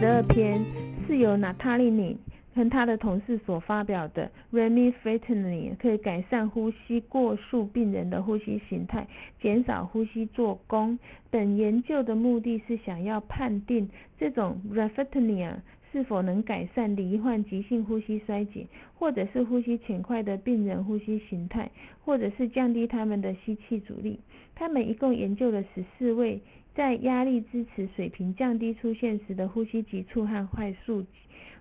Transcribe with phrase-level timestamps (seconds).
[0.00, 0.64] 十二篇
[1.08, 2.16] 是由 Natalini
[2.54, 9.08] 跟他的同事所发表的 Remifentanil 可以改善呼吸过速病人的呼吸形态，
[9.42, 10.96] 减少呼吸做功。
[11.30, 15.56] 本研究的目的是想要判定这种 Remifentanil
[15.90, 21.68] 是否能改善罹患急性呼吸衰竭或者是呼吸浅快的病人呼吸形态，
[22.04, 24.20] 或者是降低他们的吸气阻力。
[24.54, 26.40] 他们一共研究了十四位。
[26.78, 31.04] 在压力支持水平降低出现时的呼吸急促和快速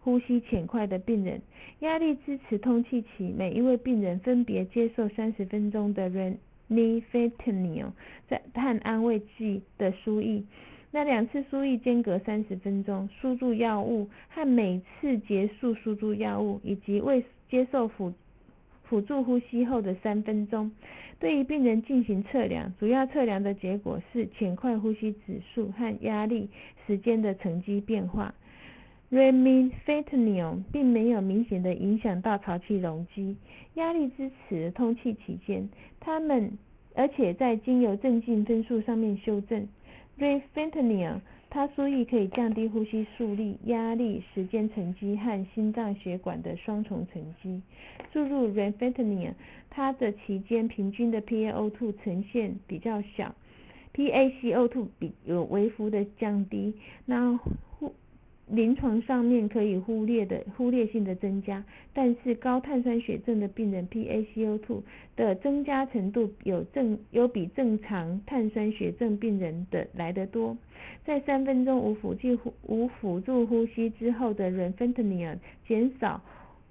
[0.00, 1.40] 呼吸浅快的病人，
[1.78, 6.36] 压力支持通气期，每一位病人分别接受三十分钟的 r e
[6.66, 7.92] n i f e t a n i l
[8.26, 10.42] 在和安慰剂的输液，
[10.90, 18.12] 那两次输液间隔三十分钟，输注药物和每次结束输注药物，以及未接受辅
[18.84, 20.70] 辅助呼吸后的三分钟。
[21.20, 26.48] 对于病人进行测量，主要测量的结果是浅快呼吸指数和压力
[26.86, 28.34] 时间的乘积变化。
[29.10, 33.36] Remifentanil 并没有明显的影响到潮气容积、
[33.74, 35.68] 压力支持、通气期间，
[36.00, 36.58] 它们
[36.94, 39.68] 而且在经由镇静分数上面修正。
[40.18, 41.20] Remifentanil
[41.54, 47.62] 它所以可以降低呼吸速率、压力时间沉积和心脏血管的双重沉积。
[48.12, 49.34] 注入 r e f e n t a n i l
[49.70, 53.32] 它的期间平均的 PaO2 呈现比较小
[53.94, 56.74] ，PaCO2 比有微幅的降低。
[57.06, 57.94] 那呼
[58.46, 64.82] 临床上面可以忽略的忽略性的增加，但是高碳酸血症的病人 PaCO2
[65.16, 70.56] 的增加程度有正有比正常碳酸血症病人的来得多。
[71.04, 76.22] 在三分钟无辅助无辅助呼吸之后的 Remifentanil 减少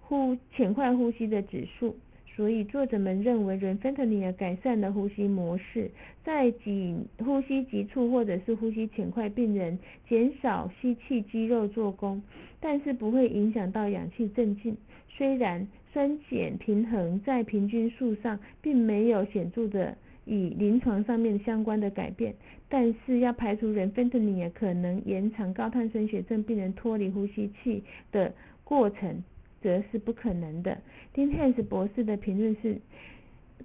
[0.00, 1.94] 呼浅快呼吸的指数。
[2.38, 5.90] 所以作者们认为 r e f e n t a n i l 改善了呼吸模式，
[6.22, 9.76] 在紧呼吸急促或者是呼吸浅快病人
[10.08, 12.22] 减少吸气肌肉做功，
[12.60, 14.76] 但是不会影响到氧气镇静。
[15.08, 22.32] 虽然酸碱平衡在平均数上并没有显著的与临床上面相关的改变，
[22.68, 27.82] 但是要排除 r e f e n t a n i l 可能延长高碳酸血症病人脱离呼吸器
[28.12, 28.32] 的
[28.62, 29.24] 过程。
[29.60, 30.78] 则是不可能的。
[31.12, 32.78] 丁汉斯博士的评论是：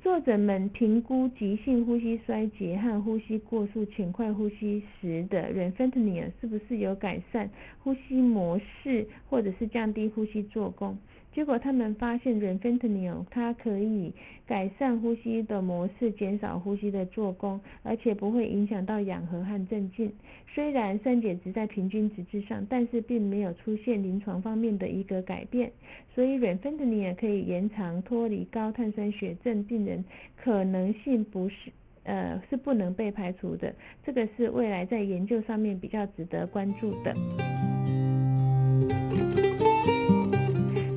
[0.01, 7.49] 作者们评估急性呼吸衰竭和呼吸过速浅快呼吸时的 r e f e n t a n i l 是不是有改善
[7.83, 10.97] 呼吸模式，或者是降低呼吸做工。
[11.33, 14.13] 结果他们发现 r e f e n t a n i l 它可以
[14.45, 20.13] 改善呼吸的模式，减少呼吸的做功，而且不会影响到氧合和镇静。
[20.53, 25.71] 虽然酸碱值在平均值之上，但是并没有出现临床方面的一个改变。
[26.13, 30.05] 所以 r e f e n t a n i l 可以延长脱离高碳酸血症病人
[30.35, 31.71] 可能性不是
[32.03, 33.73] 呃是不能被排除的。
[34.05, 37.11] 这个是未来在研究上面比较值得关注的。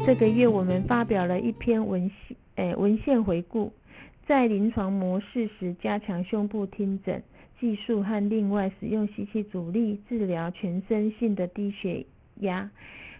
[0.06, 3.72] 这个月我们发表了一篇文献，诶文献回顾，
[4.24, 7.20] 在临床模式时加强胸部听诊
[7.58, 12.06] 技术和另外使用吸气阻力治疗全身性的低血
[12.36, 12.70] 压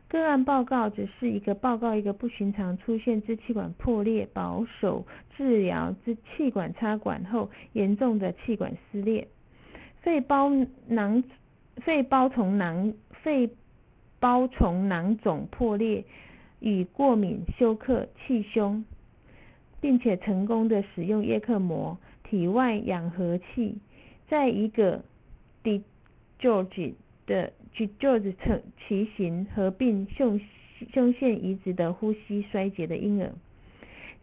[0.06, 5.04] 个案报告，只是一个报告一个不寻常出现支气管破裂，保守
[5.36, 9.26] 治疗支气管插管后严重的气管撕裂，
[10.02, 10.52] 肺包
[10.86, 11.24] 囊
[11.78, 13.50] 肺包虫囊肺
[14.20, 16.04] 包虫囊肿破裂。
[16.60, 18.84] 与过敏休克气胸，
[19.80, 23.76] 并且成功的使用叶克膜体外氧合器，
[24.28, 25.02] 在一个
[25.62, 25.82] d
[26.40, 26.94] George
[27.26, 30.40] 的 George 成骑行合并胸
[30.92, 33.32] 胸腺移植的呼吸衰竭的婴儿。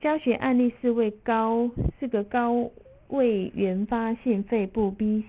[0.02, 2.70] 教学案例是位高是个高
[3.08, 5.24] 位原发性肺部 B。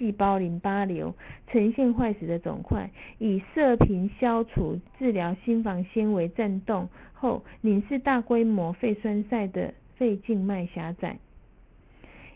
[0.00, 1.14] 细胞淋巴瘤
[1.48, 11.18] 呈现坏死的肿块，以射频消除治疗心房纤维振动后，凝视大规模肺栓塞的肺静脉狭窄。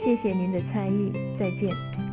[0.00, 2.07] 谢谢您的参与，再见。